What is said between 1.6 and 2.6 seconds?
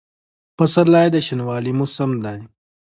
موسم دی.